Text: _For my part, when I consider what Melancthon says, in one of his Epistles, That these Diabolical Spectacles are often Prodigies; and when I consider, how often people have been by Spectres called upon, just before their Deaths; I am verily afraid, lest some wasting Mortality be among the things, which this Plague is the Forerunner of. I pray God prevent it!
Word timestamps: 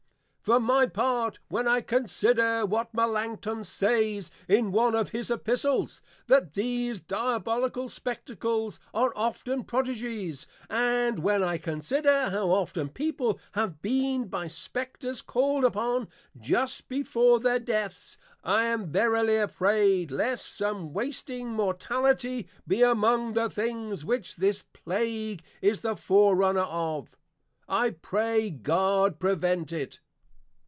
_For 0.43 0.59
my 0.59 0.87
part, 0.87 1.37
when 1.49 1.67
I 1.67 1.81
consider 1.81 2.65
what 2.65 2.95
Melancthon 2.95 3.63
says, 3.63 4.31
in 4.47 4.71
one 4.71 4.95
of 4.95 5.11
his 5.11 5.29
Epistles, 5.29 6.01
That 6.25 6.55
these 6.55 6.99
Diabolical 6.99 7.87
Spectacles 7.89 8.79
are 8.91 9.13
often 9.15 9.63
Prodigies; 9.63 10.47
and 10.67 11.19
when 11.19 11.43
I 11.43 11.59
consider, 11.59 12.31
how 12.31 12.49
often 12.49 12.89
people 12.89 13.39
have 13.51 13.83
been 13.83 14.29
by 14.29 14.47
Spectres 14.47 15.21
called 15.21 15.63
upon, 15.63 16.07
just 16.35 16.89
before 16.89 17.39
their 17.39 17.59
Deaths; 17.59 18.17
I 18.43 18.63
am 18.63 18.89
verily 18.91 19.37
afraid, 19.37 20.09
lest 20.09 20.47
some 20.47 20.91
wasting 20.91 21.49
Mortality 21.49 22.49
be 22.67 22.81
among 22.81 23.33
the 23.33 23.47
things, 23.49 24.03
which 24.03 24.37
this 24.37 24.63
Plague 24.63 25.43
is 25.61 25.81
the 25.81 25.95
Forerunner 25.95 26.61
of. 26.67 27.15
I 27.69 27.91
pray 27.91 28.49
God 28.49 29.19
prevent 29.19 29.71
it! 29.71 29.99